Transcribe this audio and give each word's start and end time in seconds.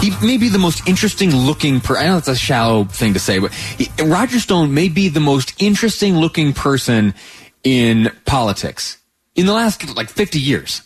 He 0.00 0.10
may 0.26 0.36
be 0.36 0.48
the 0.48 0.58
most 0.58 0.86
interesting 0.86 1.34
looking 1.34 1.80
per 1.80 1.96
I 1.96 2.06
know 2.06 2.18
it's 2.18 2.28
a 2.28 2.36
shallow 2.36 2.84
thing 2.84 3.14
to 3.14 3.20
say, 3.20 3.38
but 3.38 3.52
he, 3.52 3.88
Roger 4.02 4.38
Stone 4.38 4.74
may 4.74 4.88
be 4.88 5.08
the 5.08 5.20
most 5.20 5.54
interesting 5.62 6.18
looking 6.18 6.52
person 6.52 7.14
in 7.62 8.10
politics 8.26 8.98
in 9.34 9.46
the 9.46 9.52
last 9.52 9.96
like 9.96 10.10
50 10.10 10.38
years. 10.38 10.82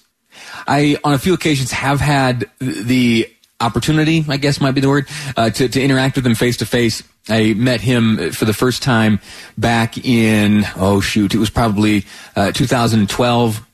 I 0.67 0.99
on 1.05 1.15
a 1.15 1.19
few 1.19 1.35
occasions 1.35 1.73
have 1.73 2.01
had 2.01 2.51
the 2.61 3.29
opportunity, 3.61 4.25
I 4.29 4.37
guess 4.37 4.61
might 4.61 4.73
be 4.73 4.81
the 4.81 4.89
word, 4.89 5.09
uh, 5.37 5.51
to, 5.51 5.69
to 5.69 5.83
interact 5.83 6.17
with 6.17 6.27
him 6.27 6.35
face 6.35 6.59
to 6.59 6.67
face. 6.67 7.03
I 7.29 7.55
met 7.55 7.81
him 7.81 8.31
for 8.33 8.45
the 8.45 8.55
first 8.55 8.83
time 8.83 9.21
back 9.57 9.99
in, 9.99 10.65
oh 10.77 11.01
shoot, 11.01 11.35
it 11.35 11.39
was 11.39 11.51
probably 11.51 12.05
uh, 12.37 12.53
2012 12.53 13.67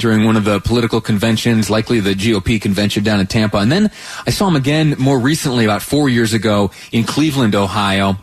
during 0.00 0.24
one 0.24 0.36
of 0.36 0.44
the 0.44 0.60
political 0.60 1.00
conventions, 1.00 1.70
likely 1.70 2.00
the 2.00 2.14
GOP 2.14 2.60
convention 2.60 3.04
down 3.04 3.20
in 3.20 3.26
Tampa. 3.26 3.58
And 3.58 3.70
then 3.70 3.90
I 4.26 4.30
saw 4.30 4.48
him 4.48 4.56
again 4.56 4.96
more 4.98 5.18
recently, 5.18 5.64
about 5.64 5.82
four 5.82 6.08
years 6.08 6.32
ago 6.32 6.70
in 6.90 7.04
Cleveland, 7.04 7.54
Ohio, 7.54 8.16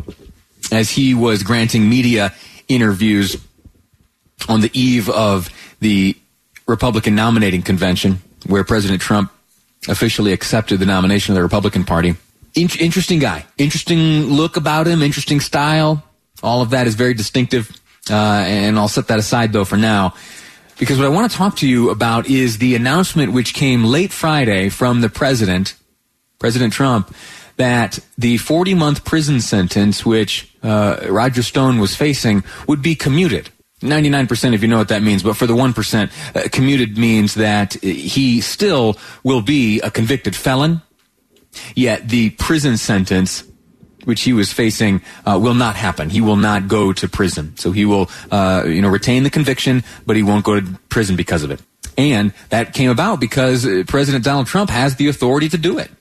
as 0.72 0.90
he 0.90 1.14
was 1.14 1.44
granting 1.44 1.88
media 1.88 2.34
interviews 2.68 3.38
on 4.50 4.62
the 4.62 4.72
eve 4.74 5.10
of 5.10 5.50
the 5.80 6.16
Republican 6.68 7.16
nominating 7.16 7.62
convention, 7.62 8.20
where 8.46 8.64
President 8.64 9.02
Trump 9.02 9.32
officially 9.88 10.34
accepted 10.34 10.80
the 10.80 10.86
nomination 10.86 11.32
of 11.32 11.36
the 11.36 11.44
Republican 11.44 11.86
Party. 11.86 12.16
In- 12.56 12.70
interesting 12.80 13.20
guy, 13.20 13.46
interesting 13.58 14.26
look 14.26 14.58
about 14.58 14.88
him, 14.88 15.02
interesting 15.02 15.40
style. 15.40 16.04
All 16.44 16.62
of 16.62 16.72
that 16.72 16.88
is 16.88 16.96
very 16.96 17.14
distinctive. 17.14 17.70
Uh, 18.10 18.44
and 18.48 18.78
I'll 18.78 18.88
set 18.88 19.08
that 19.08 19.20
aside 19.20 19.54
though 19.54 19.66
for 19.66 19.78
now. 19.78 20.14
Because 20.80 21.00
what 21.00 21.06
I 21.06 21.10
want 21.10 21.32
to 21.32 21.36
talk 21.36 21.56
to 21.58 21.68
you 21.68 21.90
about 21.90 22.28
is 22.28 22.60
the 22.60 22.76
announcement 22.76 23.34
which 23.34 23.56
came 23.56 23.84
late 23.84 24.14
Friday 24.14 24.70
from 24.70 25.02
the 25.02 25.10
president, 25.10 25.76
President 26.38 26.72
Trump, 26.72 27.16
that 27.56 28.00
the 28.18 28.38
40 28.38 28.76
month 28.76 29.04
prison 29.04 29.42
sentence 29.42 30.06
which 30.06 30.54
uh, 30.62 31.00
Roger 31.10 31.42
Stone 31.42 31.80
was 31.80 31.96
facing 31.96 32.44
would 32.68 32.84
be 32.84 32.96
commuted. 32.96 33.50
99% 33.82 34.54
if 34.54 34.62
you 34.62 34.68
know 34.68 34.78
what 34.78 34.90
that 34.90 35.04
means, 35.04 35.24
but 35.24 35.36
for 35.36 35.48
the 35.48 35.56
1%, 35.56 36.36
uh, 36.36 36.50
commuted 36.52 36.98
means 36.98 37.36
that 37.36 37.74
he 37.74 38.42
still 38.42 38.98
will 39.24 39.42
be 39.42 39.80
a 39.82 39.90
convicted 39.92 40.36
felon, 40.36 40.82
yet 41.76 42.10
the 42.10 42.32
prison 42.32 42.78
sentence 42.78 43.44
which 44.08 44.22
he 44.22 44.32
was 44.32 44.54
facing 44.54 45.02
uh, 45.26 45.38
will 45.38 45.54
not 45.54 45.76
happen. 45.76 46.10
He 46.10 46.22
will 46.22 46.38
not 46.38 46.70
go 46.70 46.94
to 46.94 47.10
prison. 47.10 47.58
So 47.58 47.74
he 47.74 47.84
will, 47.84 48.10
uh, 48.32 48.64
you 48.66 48.82
know, 48.82 48.88
retain 48.88 49.24
the 49.24 49.30
conviction, 49.30 49.84
but 50.06 50.16
he 50.16 50.24
won't 50.24 50.46
go 50.46 50.58
to 50.62 50.66
prison 50.88 51.18
because 51.18 51.44
of 51.44 51.52
it. 51.52 51.62
And 51.98 52.32
that 52.48 52.74
came 52.74 52.90
about 52.90 53.20
because 53.20 53.66
uh, 53.66 53.84
President 53.86 54.24
Donald 54.24 54.48
Trump 54.48 54.70
has 54.70 54.96
the 54.96 55.10
authority 55.10 55.50
to 55.50 55.58
do 55.58 55.78
it. 55.78 55.92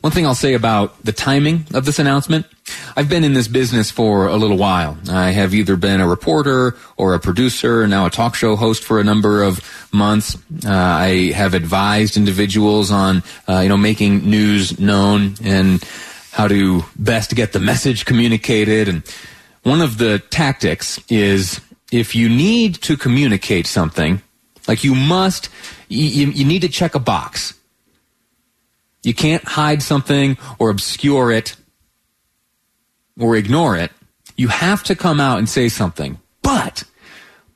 One 0.00 0.12
thing 0.12 0.26
I'll 0.26 0.36
say 0.36 0.54
about 0.54 1.02
the 1.02 1.10
timing 1.10 1.66
of 1.74 1.86
this 1.86 1.98
announcement, 1.98 2.46
I've 2.94 3.08
been 3.08 3.24
in 3.24 3.32
this 3.32 3.48
business 3.48 3.90
for 3.90 4.28
a 4.28 4.36
little 4.36 4.58
while. 4.58 4.96
I 5.10 5.30
have 5.30 5.54
either 5.54 5.74
been 5.74 6.00
a 6.00 6.06
reporter 6.06 6.76
or 6.96 7.14
a 7.14 7.18
producer, 7.18 7.84
now 7.88 8.06
a 8.06 8.10
talk 8.10 8.36
show 8.36 8.54
host 8.54 8.84
for 8.84 9.00
a 9.00 9.04
number 9.04 9.42
of 9.42 9.60
months. 9.92 10.36
Uh, 10.64 10.70
I 10.70 11.32
have 11.34 11.54
advised 11.54 12.16
individuals 12.16 12.92
on, 12.92 13.24
uh, 13.48 13.60
you 13.60 13.68
know, 13.68 13.76
making 13.76 14.30
news 14.30 14.78
known 14.78 15.34
and 15.42 15.82
how 16.34 16.48
to 16.48 16.82
best 16.96 17.32
get 17.36 17.52
the 17.52 17.60
message 17.60 18.04
communicated. 18.04 18.88
And 18.88 19.04
one 19.62 19.80
of 19.80 19.98
the 19.98 20.18
tactics 20.18 21.00
is 21.08 21.60
if 21.92 22.16
you 22.16 22.28
need 22.28 22.74
to 22.82 22.96
communicate 22.96 23.68
something, 23.68 24.20
like 24.66 24.82
you 24.82 24.96
must, 24.96 25.48
you, 25.88 26.32
you 26.32 26.44
need 26.44 26.62
to 26.62 26.68
check 26.68 26.96
a 26.96 26.98
box. 26.98 27.54
You 29.04 29.14
can't 29.14 29.44
hide 29.44 29.80
something 29.80 30.36
or 30.58 30.70
obscure 30.70 31.30
it 31.30 31.54
or 33.16 33.36
ignore 33.36 33.76
it. 33.76 33.92
You 34.36 34.48
have 34.48 34.82
to 34.84 34.96
come 34.96 35.20
out 35.20 35.38
and 35.38 35.48
say 35.48 35.68
something. 35.68 36.18
But, 36.42 36.82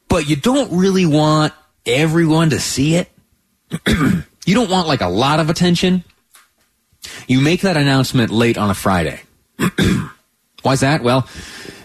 but 0.07 0.29
you 0.29 0.37
don't 0.37 0.79
really 0.79 1.05
want 1.05 1.53
everyone 1.85 2.51
to 2.51 2.61
see 2.61 2.95
it. 2.95 3.11
you 3.89 4.55
don't 4.55 4.71
want 4.71 4.87
like 4.87 5.01
a 5.01 5.09
lot 5.09 5.41
of 5.41 5.51
attention. 5.51 6.05
You 7.27 7.41
make 7.41 7.63
that 7.63 7.77
announcement 7.77 8.31
late 8.31 8.59
on 8.59 8.71
a 8.71 8.75
Friday. 8.75 9.21
Why's 10.63 10.81
that? 10.81 11.03
Well, 11.03 11.29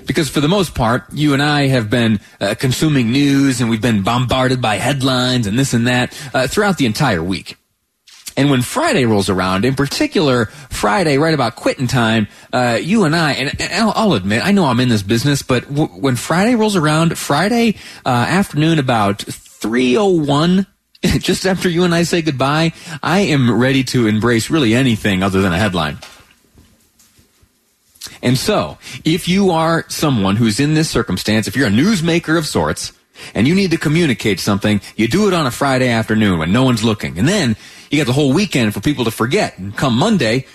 because 0.06 0.30
for 0.30 0.42
the 0.42 0.48
most 0.48 0.76
part, 0.76 1.04
you 1.14 1.34
and 1.34 1.42
I 1.42 1.68
have 1.68 1.90
been 1.90 2.20
uh, 2.42 2.56
consuming 2.56 3.12
news 3.12 3.62
and 3.62 3.70
we've 3.70 3.82
been 3.82 4.04
bombarded 4.04 4.62
by 4.62 4.76
headlines 4.76 5.48
and 5.48 5.58
this 5.58 5.74
and 5.74 5.88
that 5.88 6.18
uh, 6.34 6.48
throughout 6.48 6.78
the 6.78 6.86
entire 6.86 7.24
week. 7.24 7.58
And 8.36 8.50
when 8.50 8.64
Friday 8.64 9.06
rolls 9.06 9.30
around, 9.30 9.64
in 9.64 9.76
particular, 9.76 10.46
Friday, 10.46 11.18
right 11.18 11.36
about 11.36 11.56
quitting 11.56 11.86
time, 11.86 12.28
uh, 12.52 12.80
you 12.82 13.04
and 13.04 13.16
I, 13.16 13.34
and, 13.34 13.72
I'll, 13.72 14.14
admit, 14.14 14.44
I 14.44 14.52
know 14.52 14.66
I'm 14.66 14.80
in 14.80 14.90
this 14.90 15.04
business, 15.04 15.44
but 15.44 15.68
w- 15.68 15.88
when 15.88 16.16
Friday 16.16 16.56
rolls 16.56 16.76
around, 16.76 17.16
Friday 17.18 17.76
uh, 18.06 18.10
afternoon 18.10 18.80
about 18.80 19.20
3.01, 19.20 20.66
just 21.20 21.46
after 21.46 21.70
you 21.70 21.84
and 21.84 21.94
I 21.94 22.04
say 22.04 22.22
goodbye, 22.22 22.74
I 23.02 23.20
am 23.20 23.60
ready 23.60 23.84
to 23.86 24.08
embrace 24.08 24.50
really 24.50 24.74
anything 24.74 25.24
other 25.24 25.42
than 25.42 25.54
a 25.54 25.58
headline. 25.58 25.98
And 28.22 28.38
so, 28.38 28.78
if 29.04 29.28
you 29.28 29.52
are 29.52 29.86
someone 29.90 30.38
who's 30.38 30.60
in 30.60 30.76
this 30.76 30.90
circumstance, 30.90 31.48
if 31.48 31.58
you're 31.58 31.68
a 31.68 31.72
newsmaker 31.72 32.38
of 32.38 32.48
sorts, 32.48 32.94
and 33.34 33.48
you 33.48 33.56
need 33.56 33.72
to 33.72 33.78
communicate 33.78 34.40
something, 34.40 34.82
you 34.96 35.08
do 35.08 35.28
it 35.28 35.34
on 35.34 35.46
a 35.46 35.52
Friday 35.52 35.90
afternoon 35.90 36.40
when 36.40 36.52
no 36.52 36.64
one's 36.64 36.84
looking. 36.84 37.20
And 37.20 37.28
then 37.28 37.56
you 37.90 37.98
got 37.98 38.08
the 38.08 38.14
whole 38.14 38.34
weekend 38.34 38.74
for 38.74 38.80
people 38.80 39.06
to 39.06 39.12
forget. 39.12 39.58
And 39.58 39.76
come 39.76 39.98
Monday, 39.98 40.46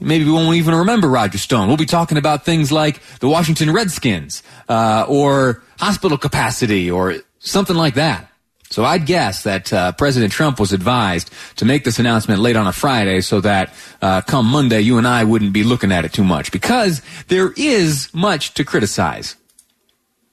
maybe 0.00 0.24
we 0.24 0.32
won't 0.32 0.56
even 0.56 0.74
remember 0.74 1.08
Roger 1.08 1.38
Stone. 1.38 1.68
We'll 1.68 1.76
be 1.76 1.86
talking 1.86 2.18
about 2.18 2.44
things 2.44 2.72
like 2.72 3.00
the 3.20 3.28
Washington 3.28 3.72
Redskins, 3.72 4.42
uh, 4.68 5.06
or 5.08 5.62
hospital 5.78 6.18
capacity, 6.18 6.90
or 6.90 7.16
something 7.38 7.76
like 7.76 7.94
that. 7.94 8.29
So 8.70 8.84
I'd 8.84 9.04
guess 9.04 9.42
that 9.42 9.72
uh, 9.72 9.92
President 9.92 10.32
Trump 10.32 10.60
was 10.60 10.72
advised 10.72 11.30
to 11.56 11.64
make 11.64 11.82
this 11.82 11.98
announcement 11.98 12.40
late 12.40 12.54
on 12.54 12.68
a 12.68 12.72
Friday 12.72 13.20
so 13.20 13.40
that 13.40 13.74
uh, 14.00 14.20
come 14.20 14.46
Monday 14.46 14.80
you 14.80 14.96
and 14.96 15.08
I 15.08 15.24
wouldn't 15.24 15.52
be 15.52 15.64
looking 15.64 15.90
at 15.90 16.04
it 16.04 16.12
too 16.12 16.22
much 16.22 16.52
because 16.52 17.02
there 17.26 17.52
is 17.56 18.08
much 18.14 18.54
to 18.54 18.64
criticize. 18.64 19.34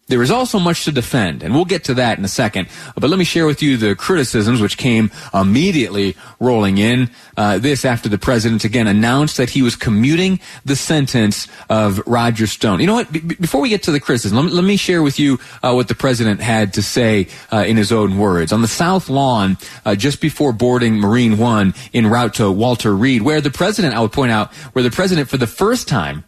There 0.07 0.23
is 0.23 0.31
also 0.31 0.57
much 0.57 0.85
to 0.85 0.91
defend, 0.93 1.43
and 1.43 1.53
we'll 1.53 1.65
get 1.65 1.83
to 1.85 1.93
that 1.95 2.17
in 2.17 2.23
a 2.23 2.29
second. 2.29 2.69
But 2.95 3.09
let 3.09 3.19
me 3.19 3.25
share 3.25 3.45
with 3.45 3.61
you 3.61 3.75
the 3.75 3.93
criticisms 3.93 4.61
which 4.61 4.77
came 4.77 5.11
immediately 5.33 6.15
rolling 6.39 6.77
in. 6.77 7.09
Uh, 7.35 7.57
this 7.57 7.83
after 7.83 8.07
the 8.07 8.17
president 8.17 8.63
again 8.63 8.87
announced 8.87 9.35
that 9.35 9.49
he 9.49 9.61
was 9.61 9.75
commuting 9.75 10.39
the 10.63 10.77
sentence 10.77 11.49
of 11.69 12.01
Roger 12.07 12.47
Stone. 12.47 12.79
You 12.79 12.87
know 12.87 12.95
what? 12.95 13.11
Before 13.11 13.59
we 13.59 13.67
get 13.67 13.83
to 13.83 13.91
the 13.91 13.99
criticism, 13.99 14.37
let 14.37 14.45
me, 14.45 14.51
let 14.51 14.63
me 14.63 14.77
share 14.77 15.03
with 15.03 15.19
you 15.19 15.39
uh, 15.61 15.73
what 15.73 15.89
the 15.89 15.95
president 15.95 16.39
had 16.39 16.73
to 16.75 16.81
say 16.81 17.27
uh, 17.51 17.65
in 17.67 17.75
his 17.75 17.91
own 17.91 18.17
words. 18.17 18.53
On 18.53 18.61
the 18.61 18.67
South 18.67 19.09
Lawn, 19.09 19.57
uh, 19.83 19.93
just 19.95 20.21
before 20.21 20.53
boarding 20.53 20.95
Marine 20.95 21.37
One 21.37 21.73
en 21.93 22.07
route 22.07 22.35
to 22.35 22.49
Walter 22.49 22.95
Reed, 22.95 23.23
where 23.23 23.41
the 23.41 23.51
president, 23.51 23.93
I 23.93 23.99
would 23.99 24.13
point 24.13 24.31
out, 24.31 24.53
where 24.71 24.83
the 24.83 24.91
president 24.91 25.27
for 25.27 25.37
the 25.37 25.47
first 25.47 25.89
time 25.89 26.23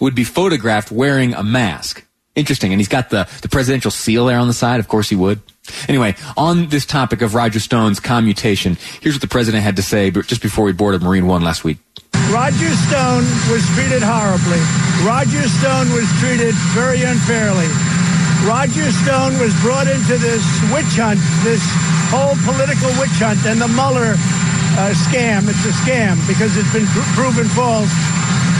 would 0.00 0.16
be 0.16 0.24
photographed 0.24 0.90
wearing 0.90 1.32
a 1.32 1.44
mask. 1.44 2.04
Interesting. 2.34 2.72
And 2.72 2.80
he's 2.80 2.88
got 2.88 3.10
the, 3.10 3.28
the 3.42 3.48
presidential 3.48 3.90
seal 3.90 4.26
there 4.26 4.38
on 4.38 4.48
the 4.48 4.54
side. 4.54 4.80
Of 4.80 4.88
course 4.88 5.08
he 5.08 5.16
would. 5.16 5.40
Anyway, 5.88 6.14
on 6.36 6.68
this 6.68 6.84
topic 6.84 7.22
of 7.22 7.34
Roger 7.34 7.60
Stone's 7.60 8.00
commutation, 8.00 8.76
here's 9.00 9.14
what 9.14 9.22
the 9.22 9.28
president 9.28 9.64
had 9.64 9.76
to 9.76 9.82
say 9.82 10.10
just 10.10 10.42
before 10.42 10.64
we 10.64 10.72
boarded 10.72 11.02
Marine 11.02 11.26
One 11.26 11.42
last 11.42 11.64
week. 11.64 11.78
Roger 12.30 12.70
Stone 12.90 13.24
was 13.48 13.64
treated 13.74 14.02
horribly. 14.02 14.60
Roger 15.06 15.46
Stone 15.48 15.88
was 15.94 16.08
treated 16.20 16.54
very 16.74 17.02
unfairly. 17.02 17.68
Roger 18.44 18.90
Stone 19.06 19.38
was 19.40 19.54
brought 19.62 19.88
into 19.88 20.18
this 20.18 20.44
witch 20.68 20.98
hunt, 21.00 21.20
this 21.46 21.62
whole 22.12 22.36
political 22.44 22.90
witch 23.00 23.16
hunt, 23.16 23.40
and 23.46 23.60
the 23.60 23.68
Mueller 23.72 24.18
uh, 24.76 24.92
scam. 25.08 25.48
It's 25.48 25.64
a 25.64 25.72
scam 25.86 26.20
because 26.28 26.56
it's 26.56 26.70
been 26.72 26.86
pr- 26.92 27.08
proven 27.16 27.48
false. 27.56 27.88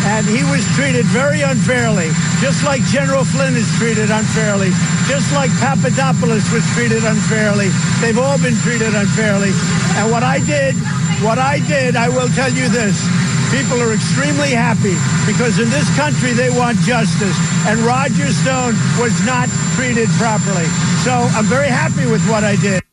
And 0.04 0.26
he 0.28 0.44
was 0.44 0.60
treated 0.76 1.06
very 1.16 1.40
unfairly, 1.40 2.12
just 2.40 2.62
like 2.62 2.84
General 2.92 3.24
Flynn 3.24 3.56
is 3.56 3.66
treated 3.80 4.10
unfairly, 4.12 4.68
just 5.08 5.32
like 5.32 5.50
Papadopoulos 5.64 6.44
was 6.52 6.64
treated 6.76 7.04
unfairly. 7.04 7.72
They've 8.04 8.18
all 8.18 8.36
been 8.36 8.56
treated 8.60 8.92
unfairly. 8.94 9.50
And 9.96 10.12
what 10.12 10.22
I 10.22 10.44
did, 10.44 10.76
what 11.24 11.38
I 11.38 11.64
did, 11.64 11.96
I 11.96 12.08
will 12.12 12.28
tell 12.36 12.52
you 12.52 12.68
this. 12.68 13.00
People 13.48 13.80
are 13.80 13.94
extremely 13.94 14.52
happy 14.52 14.92
because 15.24 15.58
in 15.58 15.70
this 15.70 15.88
country 15.96 16.32
they 16.32 16.50
want 16.50 16.76
justice. 16.84 17.36
And 17.64 17.80
Roger 17.80 18.28
Stone 18.28 18.76
was 19.00 19.14
not 19.24 19.48
treated 19.74 20.08
properly. 20.20 20.68
So 21.00 21.12
I'm 21.32 21.48
very 21.48 21.68
happy 21.68 22.04
with 22.04 22.20
what 22.28 22.44
I 22.44 22.56
did 22.56 22.83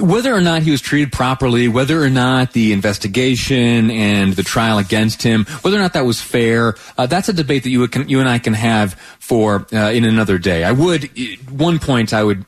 whether 0.00 0.34
or 0.34 0.40
not 0.40 0.62
he 0.62 0.70
was 0.70 0.80
treated 0.80 1.12
properly, 1.12 1.68
whether 1.68 2.02
or 2.02 2.10
not 2.10 2.52
the 2.52 2.72
investigation 2.72 3.90
and 3.90 4.34
the 4.34 4.42
trial 4.42 4.78
against 4.78 5.22
him, 5.22 5.44
whether 5.62 5.76
or 5.76 5.80
not 5.80 5.94
that 5.94 6.04
was 6.04 6.20
fair, 6.20 6.74
uh, 6.96 7.06
that's 7.06 7.28
a 7.28 7.32
debate 7.32 7.62
that 7.62 7.70
you, 7.70 7.80
would, 7.80 7.94
you 8.10 8.20
and 8.20 8.28
I 8.28 8.38
can 8.38 8.54
have 8.54 8.94
for 9.18 9.66
uh, 9.72 9.90
in 9.90 10.04
another 10.04 10.38
day. 10.38 10.64
I 10.64 10.72
would 10.72 11.10
one 11.50 11.78
point 11.78 12.12
I 12.12 12.22
would 12.24 12.44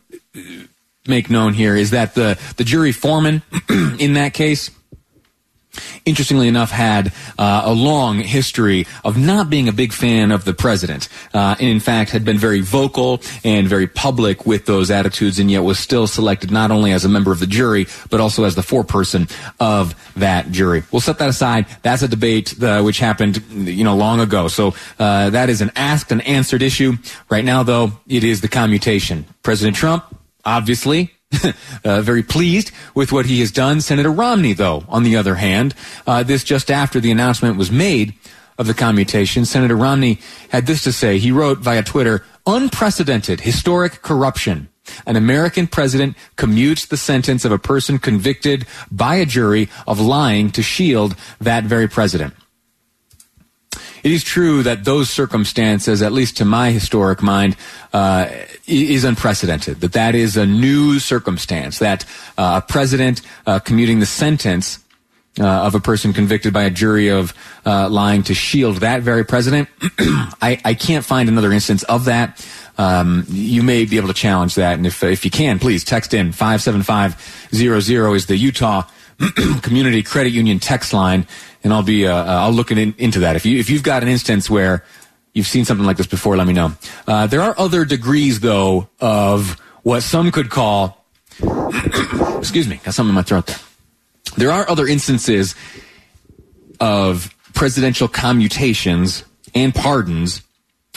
make 1.07 1.31
known 1.31 1.55
here 1.55 1.75
is 1.75 1.91
that 1.91 2.15
the 2.15 2.39
the 2.57 2.65
jury 2.65 2.93
foreman 2.93 3.43
in 3.99 4.15
that 4.15 4.35
case 4.35 4.71
interestingly 6.05 6.49
enough, 6.49 6.71
had 6.71 7.13
uh, 7.39 7.63
a 7.65 7.73
long 7.73 8.19
history 8.19 8.87
of 9.05 9.17
not 9.17 9.51
being 9.51 9.69
a 9.69 9.73
big 9.73 9.93
fan 9.93 10.33
of 10.33 10.45
the 10.45 10.55
president, 10.55 11.09
uh, 11.35 11.57
and 11.59 11.69
in 11.69 11.81
fact 11.81 12.11
had 12.11 12.25
been 12.25 12.39
very 12.39 12.61
vocal 12.61 13.21
and 13.45 13.69
very 13.69 13.87
public 13.87 14.47
with 14.47 14.67
those 14.67 14.91
attitudes, 14.91 15.39
and 15.39 15.51
yet 15.51 15.61
was 15.61 15.79
still 15.79 16.07
selected 16.07 16.51
not 16.51 16.71
only 16.71 16.93
as 16.93 17.05
a 17.05 17.09
member 17.09 17.33
of 17.33 17.39
the 17.41 17.47
jury 17.47 17.87
but 18.11 18.21
also 18.21 18.45
as 18.45 18.55
the 18.55 18.63
foreperson 18.63 19.31
of 19.59 19.95
that 20.17 20.51
jury. 20.51 20.83
We'll 20.91 21.01
set 21.01 21.19
that 21.19 21.29
aside. 21.29 21.67
That's 21.83 22.03
a 22.03 22.09
debate 22.09 22.61
uh, 22.63 22.83
which 22.83 22.99
happened, 22.99 23.43
you 23.51 23.85
know, 23.85 23.97
long 23.97 24.21
ago. 24.21 24.49
So 24.49 24.75
uh, 24.99 25.31
that 25.31 25.49
is 25.49 25.61
an 25.61 25.71
asked 25.77 26.13
and 26.13 26.27
answered 26.27 26.63
issue. 26.63 26.95
Right 27.29 27.45
now, 27.45 27.63
though, 27.63 27.93
it 28.09 28.25
is 28.25 28.41
the 28.41 28.49
commutation. 28.49 29.27
President 29.43 29.77
Trump, 29.77 30.05
obviously, 30.45 31.13
uh, 31.85 32.03
very 32.03 32.23
pleased 32.23 32.71
with 32.95 33.13
what 33.13 33.27
he 33.27 33.41
has 33.41 33.51
done. 33.51 33.81
Senator 33.81 34.11
Romney, 34.11 34.53
though, 34.53 34.85
on 34.89 35.03
the 35.03 35.17
other 35.17 35.37
hand, 35.37 35.75
uh, 36.07 36.23
this 36.23 36.45
just 36.45 36.71
after 36.71 37.01
the 37.01 37.11
announcement 37.11 37.57
was 37.57 37.71
made 37.71 38.15
of 38.59 38.67
the 38.67 38.75
commutation, 38.75 39.45
Senator 39.45 39.77
Romney 39.77 40.19
had 40.51 40.67
this 40.67 40.85
to 40.85 40.93
say. 40.93 41.19
He 41.19 41.33
wrote 41.33 41.59
via 41.59 41.83
Twitter, 41.83 42.25
unprecedented 42.47 43.41
historic 43.41 44.03
corruption. 44.03 44.69
An 45.07 45.17
American 45.17 45.67
president 45.67 46.17
commutes 46.37 46.87
the 46.89 46.97
sentence 46.97 47.45
of 47.45 47.53
a 47.53 47.59
person 47.59 47.99
convicted 47.99 48.67
by 48.91 49.17
a 49.17 49.27
jury 49.27 49.69
of 49.87 50.01
lying 50.01 50.51
to 50.51 50.63
shield 50.63 51.15
that 51.41 51.65
very 51.65 51.89
president 51.89 52.35
it 54.03 54.13
is 54.13 54.25
true 54.25 54.63
that 54.63 54.85
those 54.85 55.11
circumstances, 55.11 56.03
at 56.03 56.13
least 56.13 56.37
to 56.39 56.45
my 56.45 56.71
historic 56.71 57.23
mind, 57.23 57.57
uh, 57.93 58.29
is 58.67 59.05
unprecedented. 59.05 59.81
That 59.81 59.93
that 59.93 60.15
is 60.15 60.37
a 60.37 60.47
new 60.47 60.99
circumstance. 60.99 61.79
That 61.79 62.05
uh, 62.39 62.61
a 62.63 62.67
president 62.67 63.23
uh, 63.47 63.59
commuting 63.59 64.01
the 64.01 64.07
sentence 64.07 64.79
uh, 65.39 65.45
of 65.45 65.75
a 65.75 65.81
person 65.81 66.13
convicted 66.13 66.53
by 66.53 66.65
a 66.65 66.71
jury 66.71 67.09
of 67.09 67.35
uh, 67.65 67.89
lying 67.89 68.23
to 68.25 68.35
shield 68.35 68.79
that 68.79 69.03
very 69.03 69.25
president. 69.25 69.69
I, 70.43 70.61
I, 70.65 70.75
can't 70.75 71.05
find 71.05 71.29
another 71.29 71.53
instance 71.53 71.83
of 71.85 72.07
that. 72.07 72.45
Um, 72.79 73.25
you 73.29 73.63
may 73.63 73.85
be 73.85 73.97
able 73.97 74.09
to 74.09 74.15
challenge 74.15 74.57
that, 74.57 74.75
and 74.75 74.87
if 74.87 75.03
if 75.03 75.25
you 75.25 75.31
can, 75.31 75.59
please 75.59 75.85
text 75.85 76.15
in 76.15 76.33
five 76.33 76.63
seven 76.63 76.83
five 76.83 77.49
zero 77.55 77.81
zero 77.81 78.15
is 78.15 78.27
the 78.27 78.37
Utah 78.37 78.85
Community 79.63 80.03
Credit 80.03 80.31
Union 80.31 80.59
text 80.59 80.93
line 80.93 81.27
and 81.63 81.73
I'll 81.73 81.83
be 81.83 82.07
uh, 82.07 82.15
uh, 82.15 82.25
I'll 82.25 82.53
look 82.53 82.71
in, 82.71 82.95
into 82.99 83.21
that. 83.21 83.37
If 83.37 83.45
you 83.47 83.59
if 83.59 83.71
you've 83.71 83.83
got 83.83 84.03
an 84.03 84.09
instance 84.09 84.49
where 84.49 84.85
you've 85.35 85.47
seen 85.47 85.65
something 85.65 85.87
like 85.87 85.97
this 85.97 86.07
before, 86.07 86.37
let 86.37 86.47
me 86.47 86.53
know. 86.53 86.73
Uh, 87.07 87.27
there 87.27 87.43
are 87.43 87.55
other 87.59 87.85
degrees 87.85 88.41
though 88.41 88.89
of 89.01 89.59
what 89.83 90.03
some 90.03 90.31
could 90.31 90.51
call 90.51 91.05
excuse 92.39 92.67
me, 92.67 92.81
got 92.85 92.95
something 92.95 93.11
in 93.11 93.15
my 93.15 93.23
throat 93.23 93.47
there. 93.47 93.59
There 94.37 94.51
are 94.51 94.69
other 94.69 94.87
instances 94.87 95.55
of 96.79 97.35
presidential 97.55 98.09
commutations 98.09 99.25
and 99.55 99.75
pardons 99.75 100.43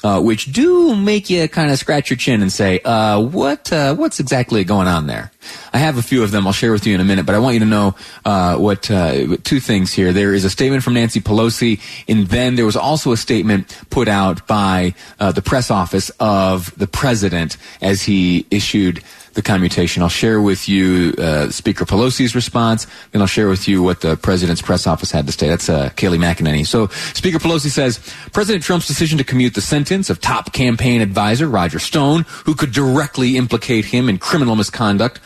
uh, 0.04 0.22
which 0.22 0.52
do 0.52 0.96
make 0.96 1.30
you 1.30 1.48
kind 1.48 1.72
of 1.72 1.80
scratch 1.80 2.10
your 2.10 2.18
chin 2.18 2.42
and 2.42 2.52
say, 2.52 2.80
uh, 2.80 3.20
what, 3.20 3.72
uh, 3.72 3.96
what's 3.96 4.20
exactly 4.20 4.64
going 4.64 4.88
on 4.88 5.08
there? 5.08 5.32
I 5.74 5.78
have 5.78 5.98
a 5.98 6.02
few 6.02 6.24
of 6.24 6.32
them 6.32 6.46
I'll 6.46 6.54
share 6.54 6.72
with 6.72 6.86
you 6.86 6.94
in 6.96 7.02
a 7.02 7.04
minute, 7.04 7.26
but 7.26 7.36
I 7.36 7.40
want 7.40 7.54
you 7.56 7.60
to 7.62 7.66
know, 7.66 7.96
uh, 8.26 8.58
what, 8.58 8.90
uh, 8.90 9.38
two 9.44 9.60
things 9.60 9.94
here. 9.94 10.14
There 10.14 10.34
is 10.34 10.46
a 10.46 10.50
statement 10.50 10.84
from 10.84 10.94
Nancy 10.94 11.22
Pelosi, 11.22 11.80
and 12.08 12.28
then 12.28 12.56
there 12.56 12.66
was 12.66 12.76
also 12.76 13.12
a 13.12 13.18
statement 13.18 13.78
put 13.90 14.08
out 14.08 14.46
by, 14.48 14.94
uh, 15.20 15.32
the 15.32 15.42
press 15.42 15.72
office 15.72 16.12
of 16.20 16.78
the 16.78 16.88
president 16.88 17.58
as 17.82 18.04
he 18.04 18.46
issued 18.52 19.04
the 19.34 19.42
commutation. 19.42 20.04
I'll 20.04 20.10
share 20.10 20.40
with 20.42 20.70
you 20.70 21.14
uh, 21.18 21.50
Speaker 21.50 21.86
Pelosi's 21.86 22.36
response, 22.36 22.88
and 23.14 23.22
I'll 23.22 23.28
share 23.28 23.50
with 23.50 23.68
you 23.68 23.82
what 23.82 24.02
the 24.02 24.16
president's 24.16 24.62
press 24.62 24.86
office 24.88 25.12
had 25.12 25.26
to 25.26 25.34
say. 25.34 25.50
That's 25.50 25.70
uh, 25.70 25.90
Kayleigh 25.96 26.20
McEnany. 26.20 26.66
So 26.66 26.88
Speaker 27.14 27.40
Pelosi 27.40 27.70
says 27.70 28.00
President 28.32 28.64
Trump's 28.64 28.88
decision 28.88 29.18
to 29.18 29.24
commute 29.24 29.56
the 29.56 29.62
sentence 29.62 30.10
of 30.10 30.22
top 30.22 30.54
campaign 30.54 31.02
advisor 31.02 31.48
Roger 31.48 31.80
Stone, 31.80 32.26
who 32.46 32.54
could 32.56 32.72
directly 32.72 33.38
implicate 33.38 33.86
him 33.86 34.08
in 34.08 34.18
criminal 34.18 34.56
misconduct, 34.56 35.20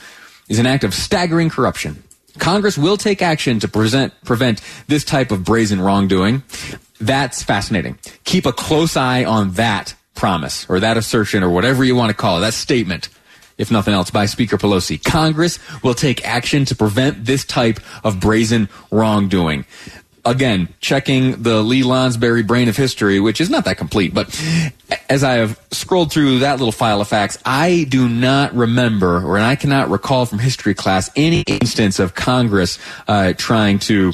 is 0.49 0.59
an 0.59 0.65
act 0.65 0.83
of 0.83 0.93
staggering 0.93 1.49
corruption. 1.49 2.03
Congress 2.37 2.77
will 2.77 2.97
take 2.97 3.21
action 3.21 3.59
to 3.59 3.67
present, 3.67 4.13
prevent 4.23 4.61
this 4.87 5.03
type 5.03 5.31
of 5.31 5.43
brazen 5.43 5.81
wrongdoing. 5.81 6.43
That's 6.99 7.43
fascinating. 7.43 7.97
Keep 8.23 8.45
a 8.45 8.53
close 8.53 8.95
eye 8.95 9.25
on 9.25 9.53
that 9.53 9.95
promise 10.15 10.67
or 10.69 10.79
that 10.79 10.97
assertion 10.97 11.43
or 11.43 11.49
whatever 11.49 11.83
you 11.83 11.95
want 11.95 12.09
to 12.09 12.15
call 12.15 12.37
it, 12.37 12.41
that 12.41 12.53
statement 12.53 13.09
if 13.57 13.71
nothing 13.71 13.93
else, 13.93 14.11
by 14.11 14.25
Speaker 14.25 14.57
Pelosi. 14.57 15.03
Congress 15.03 15.59
will 15.81 15.93
take 15.93 16.25
action 16.25 16.65
to 16.65 16.75
prevent 16.75 17.25
this 17.25 17.43
type 17.43 17.79
of 18.03 18.19
brazen 18.19 18.69
wrongdoing. 18.91 19.65
Again, 20.27 20.67
checking 20.81 21.41
the 21.41 21.61
Lee 21.61 21.83
Lonsberry 21.83 22.45
brain 22.45 22.67
of 22.67 22.75
history, 22.75 23.21
which 23.21 23.39
is 23.39 23.49
not 23.49 23.63
that 23.63 23.77
complete, 23.77 24.13
but 24.13 24.27
as 25.09 25.23
I 25.23 25.35
have 25.35 25.57
scrolled 25.71 26.11
through 26.11 26.39
that 26.39 26.59
little 26.59 26.73
file 26.73 26.99
of 26.99 27.07
facts, 27.07 27.37
I 27.45 27.85
do 27.87 28.09
not 28.09 28.53
remember, 28.53 29.23
or 29.25 29.39
I 29.39 29.55
cannot 29.55 29.89
recall 29.89 30.25
from 30.25 30.39
history 30.39 30.73
class, 30.73 31.09
any 31.15 31.43
instance 31.47 31.97
of 31.99 32.13
Congress 32.13 32.77
uh, 33.07 33.33
trying 33.37 33.79
to 33.79 34.11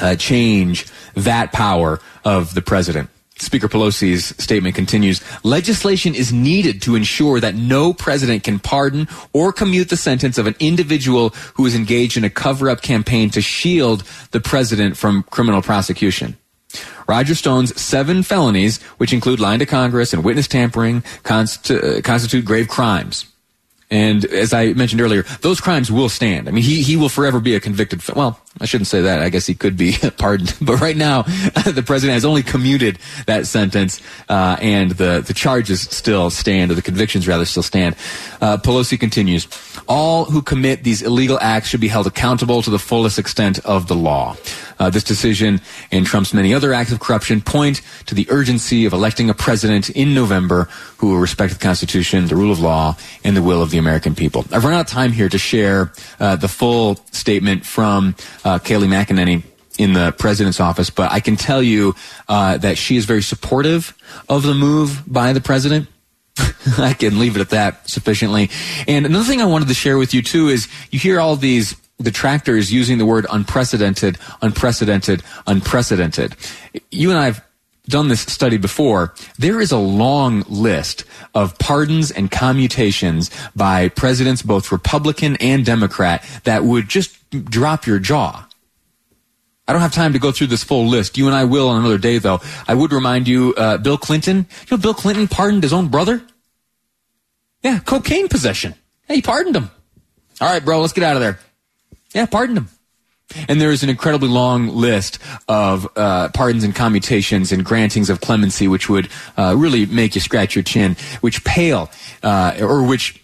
uh, 0.00 0.16
change 0.16 0.86
that 1.14 1.52
power 1.52 2.00
of 2.24 2.54
the 2.54 2.62
president. 2.62 3.08
Speaker 3.42 3.68
Pelosi's 3.68 4.34
statement 4.42 4.74
continues, 4.74 5.20
legislation 5.44 6.14
is 6.14 6.32
needed 6.32 6.80
to 6.82 6.94
ensure 6.94 7.40
that 7.40 7.54
no 7.54 7.92
president 7.92 8.44
can 8.44 8.58
pardon 8.58 9.08
or 9.32 9.52
commute 9.52 9.88
the 9.88 9.96
sentence 9.96 10.38
of 10.38 10.46
an 10.46 10.54
individual 10.60 11.30
who 11.54 11.66
is 11.66 11.74
engaged 11.74 12.16
in 12.16 12.24
a 12.24 12.30
cover-up 12.30 12.82
campaign 12.82 13.30
to 13.30 13.40
shield 13.40 14.04
the 14.30 14.40
president 14.40 14.96
from 14.96 15.24
criminal 15.24 15.60
prosecution. 15.60 16.36
Roger 17.08 17.34
Stone's 17.34 17.78
seven 17.80 18.22
felonies, 18.22 18.80
which 18.98 19.12
include 19.12 19.40
lying 19.40 19.58
to 19.58 19.66
Congress 19.66 20.12
and 20.12 20.24
witness 20.24 20.48
tampering, 20.48 21.02
uh, 21.24 22.00
constitute 22.02 22.44
grave 22.44 22.68
crimes. 22.68 23.26
And 23.90 24.24
as 24.24 24.54
I 24.54 24.72
mentioned 24.72 25.02
earlier, 25.02 25.24
those 25.42 25.60
crimes 25.60 25.92
will 25.92 26.08
stand. 26.08 26.48
I 26.48 26.52
mean, 26.52 26.64
he, 26.64 26.80
he 26.80 26.96
will 26.96 27.10
forever 27.10 27.40
be 27.40 27.54
a 27.54 27.60
convicted. 27.60 28.02
Well, 28.16 28.40
I 28.60 28.66
shouldn't 28.66 28.88
say 28.88 29.00
that. 29.02 29.20
I 29.20 29.30
guess 29.30 29.46
he 29.46 29.54
could 29.54 29.76
be 29.76 29.96
pardoned. 30.18 30.54
But 30.60 30.80
right 30.80 30.96
now, 30.96 31.22
the 31.22 31.82
president 31.84 32.14
has 32.14 32.24
only 32.24 32.42
commuted 32.42 32.98
that 33.26 33.46
sentence, 33.46 34.00
uh, 34.28 34.56
and 34.60 34.90
the, 34.92 35.24
the 35.26 35.32
charges 35.32 35.82
still 35.82 36.28
stand, 36.28 36.70
or 36.70 36.74
the 36.74 36.82
convictions 36.82 37.26
rather 37.26 37.44
still 37.44 37.62
stand. 37.62 37.96
Uh, 38.40 38.58
Pelosi 38.58 39.00
continues, 39.00 39.48
all 39.88 40.26
who 40.26 40.42
commit 40.42 40.84
these 40.84 41.02
illegal 41.02 41.38
acts 41.40 41.68
should 41.68 41.80
be 41.80 41.88
held 41.88 42.06
accountable 42.06 42.60
to 42.62 42.70
the 42.70 42.78
fullest 42.78 43.18
extent 43.18 43.58
of 43.64 43.88
the 43.88 43.96
law. 43.96 44.36
Uh, 44.78 44.90
this 44.90 45.04
decision 45.04 45.60
and 45.90 46.04
Trump's 46.06 46.34
many 46.34 46.52
other 46.52 46.74
acts 46.74 46.90
of 46.92 46.98
corruption 46.98 47.40
point 47.40 47.82
to 48.06 48.14
the 48.14 48.26
urgency 48.30 48.84
of 48.84 48.92
electing 48.92 49.30
a 49.30 49.34
president 49.34 49.90
in 49.90 50.12
November 50.12 50.64
who 50.98 51.10
will 51.10 51.18
respect 51.18 51.52
the 51.52 51.58
Constitution, 51.58 52.26
the 52.26 52.36
rule 52.36 52.50
of 52.50 52.58
law, 52.58 52.96
and 53.22 53.36
the 53.36 53.42
will 53.42 53.62
of 53.62 53.70
the 53.70 53.78
American 53.78 54.14
people. 54.14 54.44
I've 54.50 54.64
run 54.64 54.74
out 54.74 54.80
of 54.80 54.86
time 54.88 55.12
here 55.12 55.28
to 55.28 55.38
share 55.38 55.92
uh, 56.18 56.36
the 56.36 56.48
full 56.48 56.96
statement 57.12 57.64
from 57.64 58.16
uh, 58.44 58.58
Kayleigh 58.58 58.88
McEnany 58.88 59.42
in 59.78 59.94
the 59.94 60.12
president's 60.18 60.60
office, 60.60 60.90
but 60.90 61.10
I 61.10 61.20
can 61.20 61.36
tell 61.36 61.62
you 61.62 61.94
uh, 62.28 62.58
that 62.58 62.76
she 62.76 62.96
is 62.96 63.04
very 63.04 63.22
supportive 63.22 63.96
of 64.28 64.42
the 64.42 64.54
move 64.54 65.02
by 65.06 65.32
the 65.32 65.40
president. 65.40 65.88
I 66.78 66.94
can 66.94 67.18
leave 67.18 67.36
it 67.36 67.40
at 67.40 67.50
that 67.50 67.88
sufficiently. 67.88 68.50
And 68.86 69.06
another 69.06 69.24
thing 69.24 69.40
I 69.40 69.46
wanted 69.46 69.68
to 69.68 69.74
share 69.74 69.98
with 69.98 70.14
you 70.14 70.22
too 70.22 70.48
is 70.48 70.68
you 70.90 70.98
hear 70.98 71.20
all 71.20 71.36
these 71.36 71.76
detractors 72.00 72.72
using 72.72 72.98
the 72.98 73.06
word 73.06 73.26
unprecedented, 73.30 74.18
unprecedented, 74.40 75.22
unprecedented. 75.46 76.36
You 76.90 77.10
and 77.10 77.18
I 77.18 77.26
have 77.26 77.44
done 77.86 78.08
this 78.08 78.20
study 78.20 78.56
before. 78.56 79.14
There 79.38 79.60
is 79.60 79.72
a 79.72 79.78
long 79.78 80.44
list 80.48 81.04
of 81.34 81.58
pardons 81.58 82.10
and 82.10 82.30
commutations 82.30 83.30
by 83.56 83.88
presidents, 83.88 84.42
both 84.42 84.70
Republican 84.70 85.36
and 85.36 85.64
Democrat, 85.64 86.24
that 86.44 86.64
would 86.64 86.88
just 86.88 87.18
drop 87.30 87.86
your 87.86 87.98
jaw. 87.98 88.46
I 89.66 89.72
don't 89.72 89.82
have 89.82 89.92
time 89.92 90.12
to 90.12 90.18
go 90.18 90.32
through 90.32 90.48
this 90.48 90.64
full 90.64 90.86
list. 90.86 91.16
You 91.16 91.26
and 91.26 91.36
I 91.36 91.44
will 91.44 91.68
on 91.68 91.78
another 91.78 91.98
day, 91.98 92.18
though. 92.18 92.40
I 92.66 92.74
would 92.74 92.92
remind 92.92 93.28
you, 93.28 93.54
uh, 93.56 93.78
Bill 93.78 93.96
Clinton. 93.96 94.46
You 94.68 94.76
know, 94.76 94.76
Bill 94.76 94.94
Clinton 94.94 95.28
pardoned 95.28 95.62
his 95.62 95.72
own 95.72 95.88
brother. 95.88 96.22
Yeah, 97.62 97.78
cocaine 97.78 98.28
possession. 98.28 98.74
Hey, 99.06 99.16
he 99.16 99.22
pardoned 99.22 99.54
him. 99.54 99.70
All 100.40 100.48
right, 100.48 100.64
bro, 100.64 100.80
let's 100.80 100.92
get 100.92 101.04
out 101.04 101.14
of 101.14 101.22
there. 101.22 101.38
Yeah, 102.12 102.26
pardoned 102.26 102.58
him. 102.58 102.68
And 103.48 103.60
there 103.60 103.70
is 103.70 103.82
an 103.82 103.90
incredibly 103.90 104.28
long 104.28 104.68
list 104.68 105.18
of 105.48 105.88
uh, 105.96 106.28
pardons 106.30 106.64
and 106.64 106.74
commutations 106.74 107.52
and 107.52 107.64
grantings 107.64 108.10
of 108.10 108.20
clemency, 108.20 108.68
which 108.68 108.88
would 108.88 109.08
uh, 109.36 109.54
really 109.56 109.86
make 109.86 110.14
you 110.14 110.20
scratch 110.20 110.54
your 110.54 110.64
chin, 110.64 110.96
which 111.20 111.44
pale, 111.44 111.90
uh, 112.22 112.56
or 112.60 112.82
which 112.82 113.22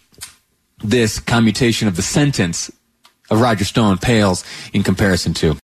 this 0.83 1.19
commutation 1.19 1.87
of 1.87 1.95
the 1.95 2.01
sentence 2.01 2.71
of 3.29 3.41
Roger 3.41 3.65
Stone 3.65 3.97
pales 3.99 4.43
in 4.73 4.83
comparison 4.83 5.33
to. 5.35 5.55